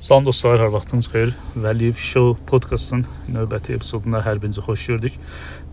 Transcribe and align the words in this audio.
Salam 0.00 0.24
dostlar, 0.24 0.56
hər 0.56 0.70
vaxtınız 0.72 1.10
xeyir. 1.12 1.32
Vəliyev 1.60 1.98
Show 2.00 2.38
podkastının 2.48 3.02
növbəti 3.34 3.74
epizoduna 3.76 4.22
hər 4.24 4.38
birinizi 4.40 4.62
xoş 4.64 4.84
gördük. 4.88 5.18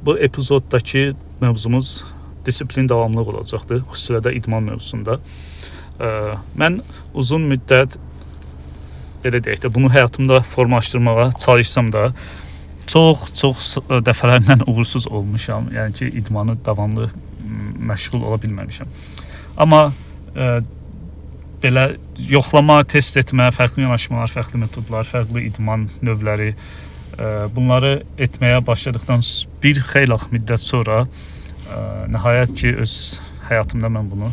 Bu 0.03 0.17
epizoddakı 0.19 1.13
mövzumuz 1.39 2.03
disiplin 2.45 2.89
davamlılıq 2.91 3.29
olacaqdır, 3.31 3.85
xüsusilə 3.87 4.19
də 4.25 4.33
idman 4.35 4.67
mövzusunda. 4.67 5.15
Mən 6.59 6.81
uzun 7.15 7.47
müddət 7.47 7.95
belə 9.23 9.39
deyək 9.45 9.63
də 9.63 9.71
bunu 9.73 9.93
həyatımda 9.95 10.41
formalaşdırmağa 10.43 11.29
çalışsam 11.45 11.93
da 11.95 12.09
çox 12.85 13.31
çox 13.31 13.77
dəfələrlə 14.11 14.59
uğursuz 14.73 15.07
olmuşam. 15.07 15.71
Yəni 15.71 15.95
ki, 16.01 16.11
idmanı 16.19 16.57
davamlı 16.65 17.07
məşğul 17.79 18.27
ola 18.27 18.43
bilməmişəm. 18.43 18.91
Amma 19.57 19.85
belə 21.67 21.87
yoxlama, 22.31 22.81
test 22.87 23.19
etmə, 23.19 23.49
fərqli 23.55 23.83
yanaşmalar, 23.85 24.31
fərqli 24.31 24.63
metodlar, 24.63 25.07
fərqli 25.07 25.45
idman 25.49 25.87
növləri 26.05 26.53
e, 26.53 26.57
bunları 27.55 27.97
etməyə 28.27 28.63
başladıqdan 28.67 29.23
bir 29.63 29.81
xeyli 29.91 30.19
müddət 30.33 30.63
sonra 30.63 31.03
e, 31.03 31.81
nəhayət 32.15 32.55
ki 32.61 32.75
öz 32.85 32.93
həyatımda 33.49 33.91
mən 33.93 34.11
bunu 34.11 34.31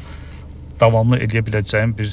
davamlı 0.80 1.20
eləyə 1.24 1.44
biləcəyim 1.46 1.94
bir 1.98 2.10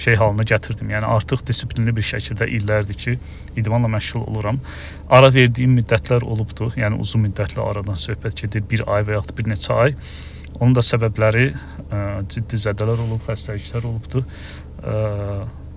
şey 0.00 0.16
halına 0.16 0.46
gətirdim. 0.48 0.90
Yəni 0.94 1.08
artıq 1.14 1.44
disiplinli 1.46 1.92
bir 1.96 2.06
şəkildə 2.06 2.48
illərdir 2.56 2.98
ki, 2.98 3.16
idmanla 3.60 3.90
məşğul 3.92 4.24
oluram. 4.30 4.58
Ara 5.10 5.30
verdiyim 5.34 5.76
müddətlər 5.78 6.24
olubdu. 6.24 6.70
Yəni 6.80 7.00
uzun 7.02 7.26
müddətli 7.26 7.60
aradan 7.62 7.98
söhbət 8.00 8.44
gedir, 8.44 8.64
bir 8.70 8.86
ay 8.88 9.04
və 9.08 9.18
yaxud 9.18 9.36
bir 9.38 9.50
neçə 9.52 9.76
ay. 9.84 9.96
Onun 10.58 10.74
da 10.76 10.82
səbəbləri 10.84 11.46
ə, 11.50 12.00
ciddi 12.28 12.58
zədələr 12.60 13.00
olub, 13.06 13.22
xəstəliklər 13.24 13.86
olubdu. 13.88 14.24
Ə, 14.82 14.96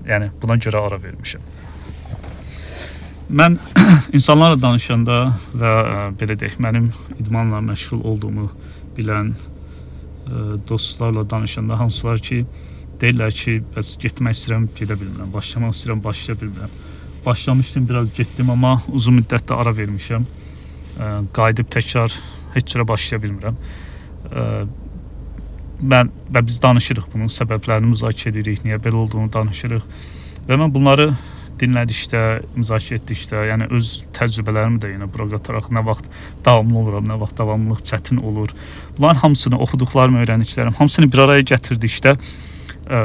yəni 0.09 0.31
buna 0.41 0.57
görə 0.59 0.81
ara 0.87 0.99
vermişəm. 0.99 1.45
Mən 3.33 3.55
insanlarla 4.17 4.59
danışanda 4.59 5.19
və 5.53 5.71
ə, 5.71 6.01
belə 6.19 6.35
deyək, 6.39 6.57
mənim 6.63 6.89
idmanla 7.19 7.61
məşğul 7.69 8.03
olduğumu 8.11 8.49
bilən 8.97 9.31
ə, 9.33 10.57
dostlarla 10.69 11.23
danışanda 11.29 11.79
hansılar 11.79 12.19
ki, 12.19 12.43
deyirlər 12.99 13.31
ki, 13.37 13.55
bəs 13.75 13.95
getmək 14.03 14.35
istəyirəm, 14.35 14.67
gedə 14.75 14.99
bilmirəm, 14.99 15.31
başlamaq 15.33 15.77
istəyirəm, 15.77 16.03
başlaya 16.03 16.41
bilmirəm. 16.43 16.75
Başlamışdım, 17.23 17.87
biraz 17.87 18.11
getdim, 18.13 18.51
amma 18.51 18.75
uzun 18.91 19.21
müddətdə 19.21 19.55
ara 19.55 19.71
vermişəm. 19.79 20.27
Ə, 20.27 21.09
qayıdıb 21.39 21.71
təkrar 21.71 22.19
heç 22.57 22.75
cürə 22.75 22.87
başlaya 22.87 23.23
bilmirəm 23.23 23.57
mən 25.83 26.09
və 26.33 26.41
biz 26.47 26.59
danışırıq 26.63 27.11
bunun 27.13 27.31
səbəblərini 27.31 27.91
müzakirə 27.91 28.33
edirik, 28.33 28.63
niyə 28.65 28.79
belə 28.81 29.01
olduğunu 29.03 29.31
danışırıq. 29.33 29.87
Və 30.47 30.59
mən 30.59 30.71
bunları 30.73 31.11
dinlədikdə, 31.59 32.21
müzakirə 32.57 32.99
etdikdə, 32.99 33.43
yəni 33.49 33.67
öz 33.77 33.89
təcrübələrimi 34.15 34.81
də 34.83 34.93
yenə 34.93 35.07
bura 35.11 35.27
qataraq 35.35 35.69
nə 35.75 35.83
vaxt 35.85 36.09
davamlı 36.45 36.79
oluram, 36.81 37.05
nə 37.07 37.19
vaxt 37.21 37.37
davamlılıq 37.39 37.83
çətin 37.89 38.23
olur. 38.23 38.53
Bunların 38.97 39.21
hamısını 39.21 39.59
oxuduqlarım, 39.65 40.17
öyrəndiklərim, 40.23 40.75
hamısını 40.79 41.11
bir 41.13 41.23
araya 41.27 41.45
gətirdikdə 41.53 42.15
ə, 42.17 43.03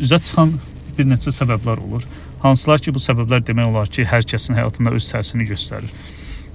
üzə 0.00 0.18
çıxan 0.22 0.56
bir 0.96 1.10
neçə 1.10 1.34
səbəblər 1.36 1.84
olur. 1.84 2.06
Hansılar 2.40 2.80
ki, 2.80 2.94
bu 2.96 3.02
səbəblər 3.02 3.44
demək 3.46 3.70
olar 3.70 3.92
ki, 3.92 4.06
hər 4.08 4.24
kəsin 4.24 4.56
həyatında 4.56 4.94
öz 4.96 5.12
təsirini 5.12 5.46
göstərir. 5.50 5.92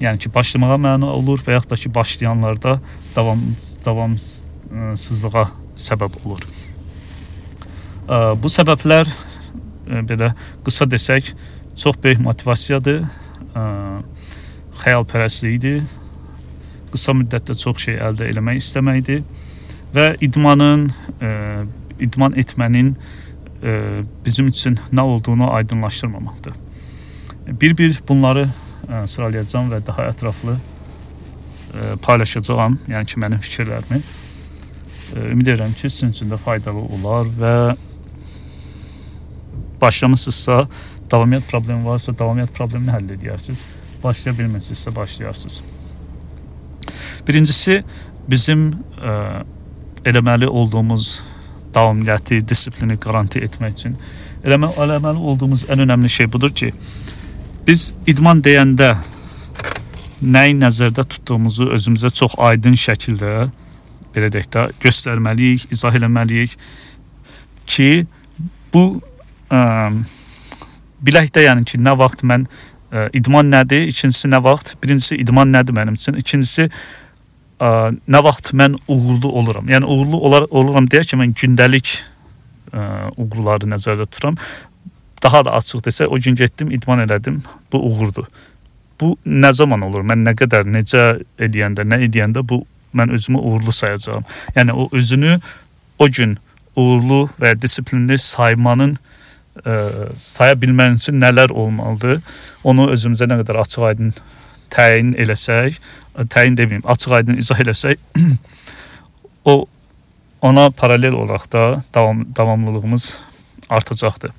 Yəni 0.02 0.26
ki, 0.26 0.34
başlamağa 0.34 0.80
məna 0.82 1.14
olur 1.14 1.44
və 1.46 1.60
yaxud 1.60 1.76
da 1.76 1.80
ki, 1.80 1.94
başlayanlarda 1.94 2.80
davam 3.16 3.44
davamsızlığa 3.86 5.46
səbəb 5.78 6.20
olur. 6.26 6.42
Bu 8.42 8.52
səbəblər 8.52 9.10
belə 10.10 10.32
qısa 10.66 10.86
desək, 10.90 11.32
çox 11.78 11.96
böyük 12.04 12.20
motivasiyadır, 12.26 13.04
xəyalpərəstlikdir, 14.82 15.82
qısa 16.94 17.16
müddətdə 17.18 17.56
çox 17.60 17.88
şey 17.88 17.98
əldə 18.04 18.30
etmək 18.32 18.62
istəməkdir 18.62 19.24
və 19.96 20.08
idmanın 20.26 20.90
idman 22.00 22.36
etmənin 22.40 22.94
bizim 24.26 24.48
üçün 24.52 24.78
nə 24.92 25.02
olduğunu 25.02 25.52
aydınlaşdırmamaqdır. 25.54 26.54
Bir-bir 27.62 28.00
bunları 28.08 28.48
sıralayacağam 29.06 29.72
və 29.72 29.80
daha 29.88 30.10
ətraflı 30.12 30.58
paylaşacağam, 32.06 32.78
yəni 32.92 33.12
ki, 33.12 33.20
mənim 33.24 33.42
fikirlərimi. 33.44 34.02
Ümid 35.32 35.48
edirəm 35.48 35.74
ki, 35.76 35.90
sizin 35.90 36.14
üçün 36.16 36.32
də 36.32 36.40
faydalı 36.42 36.82
olar 36.98 37.30
və 37.40 37.56
başlamısınızsa, 39.82 40.66
davamiyyət 41.12 41.50
problemi 41.52 41.86
varsa, 41.86 42.14
davamiyyət 42.18 42.54
problemini 42.56 42.94
həll 42.96 43.14
edərsiniz. 43.18 43.64
Başlaya 44.04 44.38
bilmirsinizsə, 44.38 44.96
başlayarsınız. 44.96 45.62
Birincisi, 47.28 47.84
bizim 48.30 48.68
ə, 48.98 49.44
eləməli 50.06 50.48
olduğumuz 50.48 51.20
davamiyyəti, 51.74 52.40
disiplini 52.48 52.98
qaranti 53.02 53.42
etmək 53.46 53.74
üçün 53.80 53.98
eləmə, 54.46 54.70
eləməli 54.82 55.22
olduğumuz 55.32 55.66
ən 55.74 55.84
önəmli 55.86 56.10
şey 56.10 56.30
budur 56.34 56.54
ki, 56.54 56.72
biz 57.68 57.94
idman 58.08 58.44
deyəndə 58.46 58.94
nəyi 60.24 60.56
nəzərdə 60.60 61.04
tutduğumuzu 61.12 61.70
özümüzə 61.76 62.12
çox 62.16 62.38
aydın 62.40 62.78
şəkildə 62.80 63.32
belə 64.16 64.30
deyək 64.32 64.48
də 64.54 64.66
göstərməliyik, 64.84 65.68
izah 65.76 65.96
eləməliyik 65.98 66.56
ki, 67.68 67.90
bu 68.74 68.86
ə, 69.52 69.62
bilək 71.04 71.34
də 71.36 71.46
yəni 71.50 71.66
ki, 71.68 71.82
nə 71.84 71.96
vaxt 72.00 72.24
mən 72.28 72.46
ə, 72.48 73.10
idman 73.18 73.52
nədir, 73.52 73.90
ikincisi 73.92 74.32
nə 74.32 74.40
vaxt, 74.46 74.76
birincisi 74.84 75.20
idman 75.20 75.52
nədir 75.52 75.76
mənim 75.76 76.00
üçün, 76.00 76.20
ikincisi 76.22 76.70
ə, 76.70 77.70
nə 77.92 78.24
vaxt 78.24 78.54
mən 78.56 78.80
uğurlu 78.88 79.34
oluram. 79.42 79.68
Yəni 79.72 79.90
uğurlu 79.90 80.22
olar, 80.30 80.48
oluram 80.50 80.88
deyək 80.92 81.12
ki, 81.12 81.20
mən 81.20 81.36
gündəlik 81.36 81.98
ə, 82.72 83.12
uğurları 83.20 83.68
nəzərdə 83.76 84.08
tuturam. 84.08 84.40
Daha 85.24 85.44
da 85.48 85.60
açıq 85.60 85.84
desək, 85.84 86.12
o 86.12 86.20
gün 86.22 86.36
getdim, 86.40 86.72
idman 86.72 87.04
elədim, 87.04 87.42
bu 87.74 87.84
uğurdur 87.90 88.30
bu 89.02 89.16
nə 89.26 89.52
zaman 89.54 89.82
olur? 89.88 90.06
Mən 90.08 90.24
nə 90.28 90.36
qədər 90.40 90.68
necə 90.70 91.06
eləyəndə, 91.40 91.86
nə 91.88 92.02
edəndə 92.08 92.44
bu 92.48 92.62
mən 92.96 93.12
özümü 93.16 93.40
uğurlu 93.40 93.72
sayacağam. 93.72 94.24
Yəni 94.56 94.72
o 94.72 94.90
özünü 94.92 95.40
o 96.00 96.08
gün 96.08 96.38
uğurlu 96.76 97.26
və 97.42 97.56
disiplinli 97.62 98.18
saymanın 98.18 98.96
ə, 98.96 99.00
e, 99.66 99.76
saya 100.16 100.56
bilmək 100.60 101.00
üçün 101.00 101.20
nələr 101.22 101.52
olmalıdır? 101.52 102.22
Onu 102.64 102.90
özümüzə 102.96 103.28
nə 103.32 103.40
qədər 103.44 103.62
açıq-aydın 103.64 104.14
təyin 104.74 105.14
eləsək, 105.20 105.80
e, 106.16 106.28
təyin 106.32 106.58
deməyim, 106.60 106.84
açıq-aydın 106.88 107.40
izah 107.44 107.64
eləsək, 107.64 108.00
o 109.52 109.66
ona 110.46 110.70
paralel 110.70 111.14
olaraq 111.14 111.52
da 111.52 111.84
davam 111.94 112.26
davamlılığımız 112.36 113.18
artacaqdır. 113.70 114.32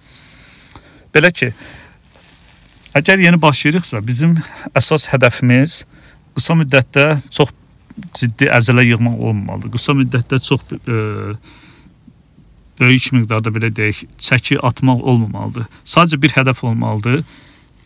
Belə 1.14 1.32
ki, 1.32 1.52
Əgər 2.96 3.20
yeni 3.20 3.40
başlayırıqsa, 3.42 4.00
bizim 4.06 4.36
əsas 4.78 5.10
hədəfimiz 5.12 5.82
qısa 6.36 6.54
müddətdə 6.56 7.06
çox 7.32 7.52
ciddi 8.16 8.48
əzələ 8.52 8.86
yığmaq 8.86 9.18
olmamalıdır. 9.20 9.72
Qısa 9.74 9.94
müddətdə 9.98 10.38
çox 10.44 10.64
e, 10.78 11.00
böyük 12.80 13.10
miqdarda 13.16 13.52
belə 13.52 13.70
deyək, 13.76 14.04
çəki 14.28 14.56
atmaq 14.64 15.04
olmamalıdır. 15.12 15.66
Sadəcə 15.84 16.20
bir 16.22 16.36
hədəf 16.38 16.64
olmalıdır. 16.64 17.20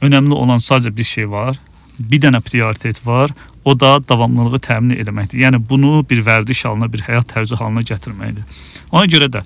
Önəmli 0.07 0.39
olan 0.39 0.63
sadəcə 0.63 0.95
bir 0.97 1.11
şey 1.11 1.31
var. 1.31 1.59
Bir 1.99 2.23
dənə 2.23 2.41
prioritet 2.47 3.03
var. 3.07 3.35
O 3.65 3.75
da 3.81 3.99
davamlılığı 4.09 4.63
təmin 4.65 5.03
etməkdir. 5.03 5.43
Yəni 5.43 5.63
bunu 5.69 6.05
bir 6.11 6.23
vərdiş 6.27 6.65
halına, 6.69 6.93
bir 6.93 7.03
həyat 7.09 7.35
tərzi 7.35 7.59
halına 7.59 7.83
gətirməkdir. 7.83 8.63
Ona 8.93 9.11
görə 9.11 9.31
də 9.35 9.45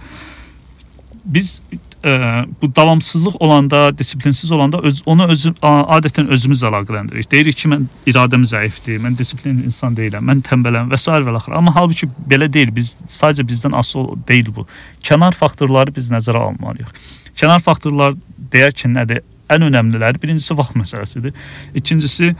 biz 1.25 1.60
ə, 2.04 2.44
bu 2.62 2.69
davamsızlıq 2.76 3.37
olanda, 3.40 3.99
disiplinsiz 3.99 4.52
olanda 4.52 4.78
öz, 4.82 5.02
onu 5.06 5.26
özü 5.32 5.52
adətən 5.62 6.28
özümüz 6.28 6.62
əlaqələndiririk. 6.69 7.31
Deyirik 7.31 7.56
ki, 7.62 7.70
mən 7.73 7.87
iradəm 8.11 8.44
zəifdir, 8.49 9.00
mən 9.02 9.17
disiplinli 9.19 9.64
insan 9.70 9.96
deyiləm, 9.96 10.26
mən 10.28 10.43
tənbələm 10.44 10.93
və 10.93 11.00
s. 11.00 11.11
və 11.11 11.37
axır. 11.38 11.56
Amma 11.56 11.75
halbuki 11.75 12.08
belə 12.31 12.50
deyil. 12.52 12.75
Biz 12.76 12.93
sadəcə 13.08 13.46
bizdən 13.49 13.76
asılı 13.78 14.19
deyil 14.28 14.52
bu. 14.56 14.67
Kənar 15.05 15.37
faktorları 15.38 15.94
biz 15.96 16.11
nəzərə 16.12 16.44
almalıyıq. 16.50 16.93
Kənar 17.40 17.64
faktorlar 17.64 18.17
deyək 18.52 18.82
ki, 18.82 18.93
nədir? 18.99 19.25
Ən 19.52 19.64
önəmliləri 19.67 20.20
birincisi 20.23 20.56
vaxt 20.56 20.76
məsələsidir. 20.76 21.34
İkincisi 21.75 22.34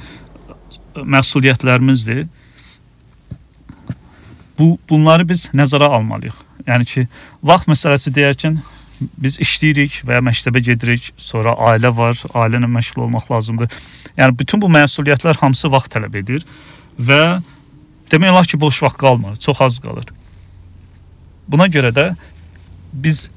məsuliyyətlərimizdir. 0.95 2.27
Bu 4.59 4.77
bunları 4.89 5.27
biz 5.29 5.49
nəzərə 5.57 5.89
almalıyıq. 5.99 6.37
Yəni 6.69 6.87
ki, 6.89 7.09
vaxt 7.43 7.69
məsələsi 7.69 8.13
deyərkən 8.15 8.61
biz 9.01 9.39
işləyirik 9.43 10.01
və 10.07 10.21
məktəbə 10.25 10.63
gedirik, 10.65 11.11
sonra 11.17 11.55
ailə 11.71 11.91
var, 11.97 12.19
ailə 12.35 12.61
ilə 12.61 12.71
məşğul 12.71 13.07
olmaq 13.07 13.31
lazımdır. 13.33 13.73
Yəni 14.19 14.39
bütün 14.39 14.63
bu 14.63 14.71
məsuliyyətlər 14.73 15.41
hamısı 15.41 15.71
vaxt 15.73 15.95
tələb 15.95 16.19
edir 16.21 16.45
və 16.99 17.41
demək 18.13 18.35
olar 18.35 18.51
ki, 18.51 18.61
boş 18.61 18.83
vaxt 18.87 19.01
qalmır, 19.01 19.37
çox 19.43 19.63
az 19.67 19.81
qalır. 19.83 20.07
Buna 21.49 21.67
görə 21.69 21.91
də 21.95 22.07
biz 22.93 23.29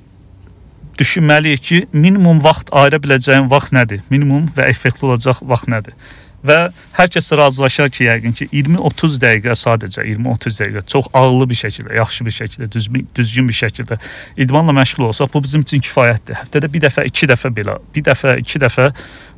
düşünməliyik 1.00 1.64
ki, 1.70 1.82
minimum 1.94 2.40
vaxt 2.44 2.72
ayıra 2.72 3.02
biləcəyim 3.02 3.50
vaxt 3.52 3.74
nədir? 3.76 4.04
Minimum 4.10 4.48
və 4.58 4.70
effektli 4.72 5.10
olacaq 5.10 5.42
vaxt 5.42 5.70
nədir? 5.74 5.98
Və 6.46 6.58
hər 6.94 7.10
kəs 7.10 7.32
razılaşar 7.34 7.90
ki, 7.90 8.04
yəqin 8.06 8.36
ki, 8.38 8.48
20-30 8.52 9.16
dəqiqə 9.24 9.56
sadəcə 9.58 10.04
20-30 10.06 10.60
dəqiqə 10.62 10.84
çox 10.94 11.08
ağıllı 11.18 11.48
bir 11.50 11.58
şəkildə, 11.58 11.96
yaxşı 11.98 12.28
bir 12.28 12.36
şəkildə, 12.36 12.68
düzgün, 12.76 13.08
düzgün 13.18 13.48
bir 13.50 13.58
şəkildə 13.58 13.98
idmanla 14.46 14.76
məşğul 14.78 15.10
olsaq, 15.10 15.32
bu 15.34 15.42
bizim 15.44 15.66
üçün 15.66 15.82
kifayətdir. 15.82 16.38
Həftədə 16.44 16.70
bir 16.74 16.86
dəfə, 16.86 17.08
iki 17.10 17.30
dəfə 17.32 17.52
belə, 17.58 17.80
bir 17.96 18.06
dəfə, 18.06 18.38
iki 18.44 18.62
dəfə 18.62 18.92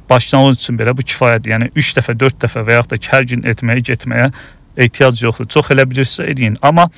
başlanğıc 0.10 0.60
üçün 0.60 0.80
belə 0.81 0.96
bu 0.98 1.06
kifayətdir. 1.07 1.56
Yəni 1.56 1.72
3 1.75 1.94
dəfə, 2.01 2.18
4 2.19 2.44
dəfə 2.44 2.66
və 2.68 2.80
yaxud 2.80 2.92
da 2.92 3.00
ki, 3.00 3.12
hər 3.13 3.30
gün 3.31 3.48
etməyə, 3.54 3.86
getməyə 3.94 4.28
ehtiyac 4.78 5.24
yoxdur. 5.24 5.48
Çox 5.56 5.72
elə 5.72 5.88
bilirsə 5.88 6.28
edin, 6.30 6.60
amma 6.62 6.90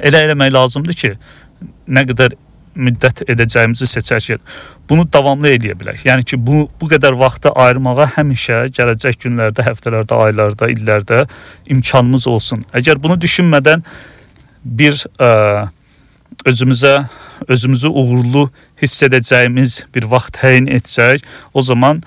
elə 0.00 0.24
eləmək 0.30 0.52
lazımdır 0.54 1.00
ki, 1.02 1.12
nə 1.92 2.06
qədər 2.08 2.38
müddət 2.74 3.22
edəcəyimizi 3.30 3.86
seçərkən 3.90 4.40
bunu 4.88 5.06
davamlı 5.12 5.54
edə 5.56 5.74
bilək. 5.78 6.04
Yəni 6.08 6.26
ki, 6.28 6.38
bu 6.46 6.64
bu 6.80 6.88
qədər 6.90 7.16
vaxtı 7.18 7.52
ayırmağa 7.64 8.10
həmişə 8.18 8.64
gələcək 8.76 9.20
günlərdə, 9.24 9.64
həftələrdə, 9.68 10.18
aylarda, 10.26 10.68
illərdə 10.72 11.24
imkanımız 11.72 12.26
olsun. 12.28 12.64
Əgər 12.74 13.00
bunu 13.02 13.16
düşünmədən 13.20 13.84
bir 14.64 14.98
ə, 15.20 15.30
özümüzə 16.44 16.96
özümüzü 17.48 17.88
uğurlu 17.88 18.48
hiss 18.82 19.02
edəcəyimiz 19.06 19.84
bir 19.94 20.06
vaxt 20.10 20.38
təyin 20.40 20.68
etsək, 20.72 21.24
o 21.54 21.62
zaman 21.62 22.02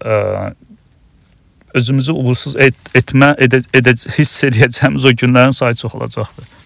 ə, 0.00 0.54
özümüzü 1.74 2.12
uğursuz 2.12 2.56
et, 2.58 2.78
etmə 2.94 3.34
edə, 3.38 3.62
edə, 3.76 3.94
hiss 4.18 4.44
edəcəyimiz 4.48 5.06
o 5.06 5.14
günlərin 5.22 5.54
sayı 5.54 5.74
çox 5.82 5.94
olacaqdır. 5.94 6.59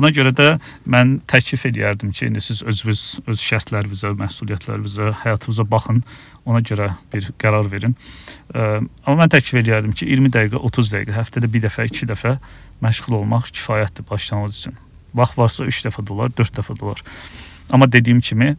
Buna 0.00 0.08
görə 0.16 0.30
də 0.32 0.54
mən 0.88 1.18
təklif 1.28 1.66
edərdim 1.68 2.14
ki, 2.16 2.30
indi 2.30 2.40
siz 2.40 2.62
özünüz 2.64 3.00
öz 3.28 3.40
şərtlərinizə, 3.44 4.14
məsuliyyətlərinizə, 4.16 5.10
həyatınıza 5.26 5.66
baxın, 5.68 5.98
ona 6.48 6.62
görə 6.64 6.86
bir 7.12 7.26
qərar 7.42 7.68
verin. 7.68 7.92
Ə, 8.54 8.80
amma 9.04 9.18
mən 9.20 9.34
təklif 9.34 9.58
edərdim 9.60 9.92
ki, 9.92 10.08
20 10.08 10.32
dəqiqə, 10.32 10.62
30 10.70 10.92
dəqiqə, 10.94 11.16
həftədə 11.18 11.50
bir 11.52 11.66
dəfə, 11.66 11.84
iki 11.90 12.08
dəfə 12.08 12.32
məşğul 12.80 13.18
olmaq 13.18 13.50
kifayətdir 13.52 14.08
başlanğıc 14.08 14.56
üçün. 14.62 14.80
Vaxt 15.20 15.36
varsa 15.36 15.68
3 15.68 15.82
dəfə 15.90 16.06
də 16.08 16.16
olar, 16.16 16.32
4 16.40 16.56
dəfə 16.62 16.78
də 16.80 16.88
olar. 16.88 17.04
Amma 17.68 17.92
dediyim 17.92 18.24
kimi 18.24 18.54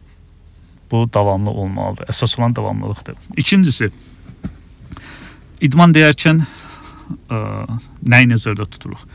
bu 0.92 1.08
davamlı 1.10 1.50
olmalıdır. 1.50 2.06
Əsas 2.14 2.38
olan 2.38 2.54
davamlılıqdır. 2.54 3.18
İkincisi, 3.42 3.90
idman 5.58 5.90
deyərkən 5.98 6.46
ə, 7.26 7.44
nəyi 8.14 8.30
nəzərdə 8.30 8.70
tuturuq? 8.76 9.08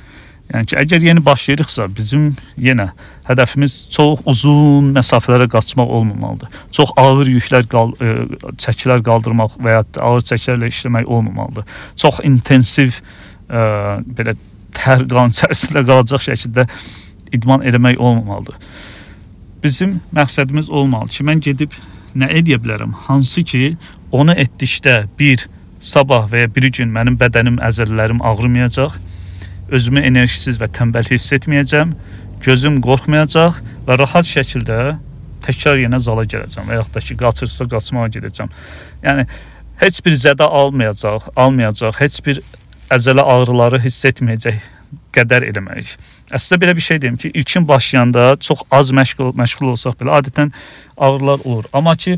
Yəni 0.47 0.69
ki, 0.69 0.77
əgər 0.79 1.03
yeni 1.03 1.21
başlayırıqsa, 1.25 1.89
bizim 1.95 2.29
yenə 2.61 2.88
hədəfimiz 3.27 3.73
çox 3.91 4.21
uzun 4.31 4.94
məsafələrə 4.95 5.49
qaçmaq 5.51 5.89
olmamalıdır. 5.97 6.53
Çox 6.71 6.94
ağır 7.01 7.27
yüklər 7.33 7.67
qal 7.67 7.91
ə, 7.99 8.11
e, 8.23 8.53
çəkilər 8.63 9.03
qaldırmaq 9.03 9.57
və 9.59 9.73
ya 9.75 9.81
ağır 10.07 10.23
çəkilərlə 10.29 10.69
işləmək 10.71 11.09
olmamalıdır. 11.17 11.65
Çox 11.99 12.21
intensiv 12.29 12.95
ə, 12.95 13.01
e, 13.49 13.65
belə 14.19 14.38
tər 14.77 15.03
qan 15.11 15.31
içərisində 15.35 15.83
qalacaq 15.89 16.23
şəkildə 16.29 16.67
idman 17.35 17.67
eləmək 17.67 17.99
olmamalıdır. 17.99 18.55
Bizim 19.63 19.99
məqsədimiz 20.15 20.71
olmalı 20.71 21.11
ki, 21.11 21.27
mən 21.27 21.44
gedib 21.44 21.75
nə 22.15 22.31
edə 22.39 22.55
bilərəm? 22.63 22.95
Hansı 23.09 23.44
ki, 23.44 23.75
onu 24.15 24.31
etdikdə 24.31 25.01
bir 25.19 25.44
sabah 25.83 26.23
və 26.31 26.45
ya 26.45 26.55
bir 26.55 26.71
gün 26.71 26.95
mənim 26.95 27.19
bədənim, 27.19 27.59
əzələlərim 27.67 28.23
ağrımayacaq 28.23 28.95
özümü 29.73 30.03
enerjisiz 30.07 30.59
və 30.61 30.69
tənbəl 30.73 31.09
hiss 31.11 31.33
etməyəcəm, 31.37 31.91
gözüm 32.43 32.79
qorxmayacaq 32.85 33.59
və 33.87 33.97
rahat 33.99 34.27
şəkildə 34.29 34.97
təkrar 35.45 35.79
yenə 35.81 35.99
zala 36.03 36.25
gələcəm 36.27 36.69
və 36.69 36.79
yaxud 36.79 36.95
da 36.95 37.03
ki, 37.03 37.17
qaçırsa 37.19 37.67
qaçmağa 37.71 38.07
gedəcəm. 38.15 38.51
Yəni 39.03 39.27
heç 39.81 39.99
bir 40.05 40.17
zədə 40.17 40.47
almayacaq, 40.61 41.29
almayacaq, 41.35 41.99
heç 42.01 42.19
bir 42.25 42.41
əzələ 42.93 43.23
ağrıları 43.35 43.81
hiss 43.83 44.05
etməyəcək 44.09 44.59
qədər 45.15 45.47
eləməliyik. 45.49 45.95
Əslində 46.35 46.61
belə 46.63 46.75
bir 46.77 46.83
şey 46.83 47.01
deyim 47.03 47.17
ki, 47.19 47.31
ilkin 47.33 47.67
başlayanda 47.67 48.35
çox 48.39 48.63
az 48.71 48.91
məşğul 48.95 49.33
məşğul 49.39 49.71
olsaq 49.73 49.97
belə 49.99 50.19
adətən 50.19 50.51
ağrılar 50.97 51.43
olur. 51.45 51.65
Amma 51.73 51.95
ki 51.95 52.17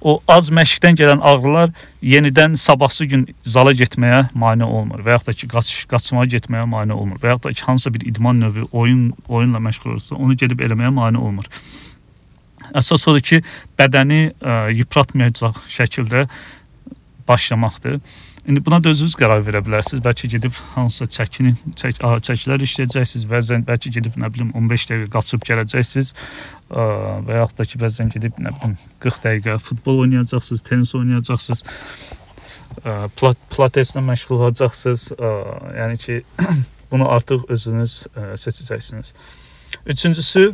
o 0.00 0.20
az 0.28 0.50
məşqdən 0.54 0.98
gələn 0.98 1.22
ağrılar 1.22 1.72
yenidən 2.02 2.54
sabahsı 2.54 3.06
gün 3.10 3.24
zala 3.42 3.72
getməyə 3.74 4.28
mane 4.34 4.64
olmur 4.64 5.02
və 5.02 5.16
yaxud 5.16 5.32
da 5.32 5.34
ki 5.40 5.48
qaç 5.50 5.70
qaçmağa 5.90 6.26
getməyə 6.34 6.66
mane 6.70 6.94
olmur 6.94 7.18
və 7.22 7.34
yaxud 7.34 7.48
da 7.48 7.52
ki 7.52 7.66
hansısa 7.66 7.94
bir 7.94 8.06
idman 8.06 8.40
növü 8.40 8.68
oyun 8.72 9.12
oyunla 9.28 9.58
məşğul 9.58 9.90
olursa 9.96 10.14
onu 10.14 10.36
gedib 10.36 10.62
eləməyə 10.62 10.92
mane 10.94 11.18
olmur. 11.18 11.50
Əsas 12.76 13.06
odur 13.08 13.24
ki, 13.24 13.42
bədəni 13.78 14.20
ə, 14.38 14.56
yıpratmayacaq 14.76 15.62
şəkildə 15.72 16.26
başlamaqdır. 17.28 18.00
İndi 18.48 18.64
buna 18.66 18.78
da 18.84 18.88
özünüz 18.88 19.12
qərar 19.20 19.42
verə 19.44 19.60
bilərsiniz. 19.60 20.00
Bəlkə 20.00 20.28
gedib 20.32 20.54
hansısa 20.72 21.04
çəkini, 21.18 21.50
çək, 21.76 21.98
çəkilər 22.00 22.62
işləyəcəksiniz. 22.64 23.26
Bəzən 23.28 23.64
bəlkə 23.68 23.90
gedib 23.92 24.14
nə 24.16 24.30
bilim 24.32 24.54
15 24.56 24.86
dəqiqə 24.88 25.08
qaçıb 25.12 25.42
gələcəksiniz. 25.44 26.14
Və 27.28 27.42
yaxud 27.42 27.58
da 27.58 27.66
ki, 27.68 27.80
bəzən 27.82 28.08
gedib 28.14 28.38
nə 28.40 28.54
bilim 28.56 28.78
40 29.04 29.20
dəqiqə 29.26 29.56
futbol 29.66 30.00
oynayacaqsınız, 30.06 30.62
tennis 30.64 30.94
oynayacaqsınız. 30.96 31.60
Plat, 33.20 33.42
pilateslə 33.52 34.00
məşğul 34.06 34.40
olacaqsınız. 34.46 35.04
Yəni 35.76 35.98
ki, 36.06 36.16
bunu 36.90 37.10
artıq 37.18 37.44
özünüz 37.52 37.98
seçəcəksiniz. 38.16 39.12
Üçüncüsü 39.92 40.46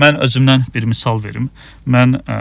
mən 0.00 0.16
özümdən 0.24 0.64
bir 0.72 0.88
misal 0.88 1.20
verim. 1.28 1.50
Mən 1.84 2.22
ə, 2.24 2.38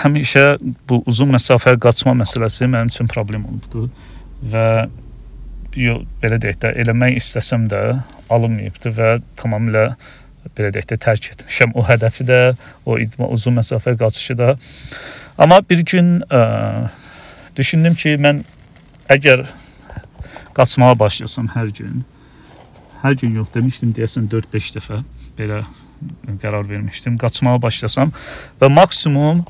həmişə 0.00 0.44
bu 0.88 1.02
uzun 1.10 1.34
məsafə 1.34 1.76
qaçma 1.80 2.14
məsələsi 2.22 2.68
mənim 2.70 2.90
üçün 2.92 3.10
problem 3.10 3.44
olubdu 3.48 3.88
və 4.52 4.66
yox, 5.76 6.06
belə 6.22 6.38
deyək 6.42 6.60
də 6.62 6.72
eləmək 6.82 7.18
istəsəm 7.20 7.66
də 7.70 7.82
alınmayıbdı 8.32 8.94
və 8.96 9.10
tamamilə 9.40 9.90
belə 10.56 10.72
deyək 10.74 10.88
də 10.92 10.98
tərk 11.04 11.30
etmişəm 11.34 11.74
o 11.76 11.84
hədəfi 11.86 12.26
də, 12.26 12.40
o 12.88 12.96
idman 12.98 13.32
uzun 13.34 13.58
məsafə 13.60 13.96
qaçışı 13.98 14.38
da. 14.38 14.54
Amma 15.38 15.60
bir 15.68 15.84
gün 15.84 16.20
ə, 16.28 16.40
düşündüm 17.56 17.94
ki, 17.94 18.16
mən 18.20 18.42
əgər 19.12 19.44
qaçmağa 20.56 20.96
başlasam 20.98 21.50
hər 21.54 21.70
gün, 21.76 22.04
hər 23.04 23.16
gün 23.20 23.36
yox 23.40 23.52
demişdim, 23.54 23.94
deyəsən 23.96 24.28
4-5 24.32 24.74
dəfə 24.78 25.02
belə 25.38 25.62
qərar 26.40 26.64
vermişdim. 26.68 27.18
Qaçmağa 27.20 27.60
başlasam 27.62 28.12
və 28.60 28.72
maksimum 28.72 29.44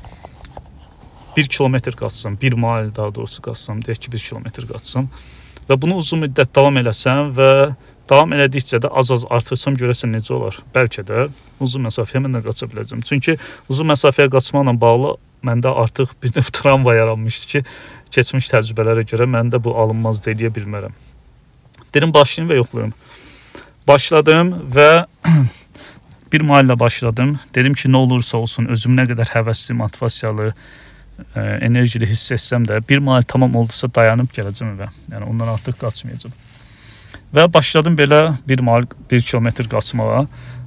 1 1.37 1.47
kilometr 1.47 1.95
qaçsam, 1.95 2.37
1 2.41 2.53
mail 2.53 2.95
daha 2.95 3.15
doğrusu 3.15 3.41
qaçsam, 3.41 3.79
deyək 3.81 4.05
ki, 4.05 4.11
1 4.11 4.25
kilometr 4.29 4.67
qaçsam 4.67 5.07
və 5.69 5.77
bunu 5.81 6.01
uzun 6.01 6.25
müddət 6.25 6.51
davam 6.55 6.77
eləsəm 6.81 7.31
və 7.37 7.51
davam 8.09 8.33
elədikcə 8.35 8.81
də 8.83 8.91
az-az 9.01 9.23
artırsam 9.31 9.77
görəsən 9.79 10.11
necə 10.15 10.33
olar? 10.35 10.57
Bəlkə 10.75 11.05
də 11.07 11.27
uzun 11.63 11.85
məsafəyə 11.87 12.25
mən 12.25 12.35
də 12.35 12.41
qaça 12.47 12.67
biləcəm. 12.71 13.03
Çünki 13.07 13.37
uzun 13.71 13.87
məsafəyə 13.93 14.31
qaçmaqla 14.33 14.75
bağlı 14.81 15.15
məndə 15.47 15.71
artıq 15.83 16.11
bir 16.23 16.35
növ 16.35 16.51
travma 16.57 16.95
yaranmışdı 16.97 17.47
ki, 17.53 17.63
keçmiş 18.11 18.51
təcrübələrə 18.51 19.05
görə 19.07 19.29
məndə 19.29 19.61
bu 19.63 19.75
alınmaz 19.79 20.25
deyə 20.25 20.51
bilmərəm. 20.53 20.93
Dedim 21.93 22.13
başlayım 22.13 22.51
və 22.51 22.59
yoxlayım. 22.59 22.93
Başladım 23.87 24.53
və 24.75 25.05
bir 26.33 26.45
maillə 26.47 26.77
başladım. 26.79 27.37
Dedim 27.55 27.73
ki, 27.73 27.89
nə 27.91 28.03
olursa 28.05 28.37
olsun 28.37 28.69
özüm 28.71 28.95
nə 28.95 29.07
qədər 29.09 29.31
həvəsli, 29.33 29.75
motivasiyalı, 29.79 30.51
enerjili 31.61 32.07
hiss 32.09 32.31
etsəm 32.35 32.65
də 32.67 32.79
bir 32.89 33.01
mail 33.03 33.25
tamam 33.27 33.55
oldusa 33.55 33.89
dayanıb 33.95 34.31
gələcəm 34.35 34.75
evə. 34.75 34.89
Yəni 35.11 35.27
ondan 35.29 35.53
artıq 35.55 35.77
qaçmayacağam. 35.81 36.33
Və 37.35 37.47
başladım 37.53 37.95
belə 37.95 38.21
1 38.47 38.63
mail 38.67 38.87
1 39.11 39.27
kilometr 39.27 39.69
qaçmağa 39.71 40.25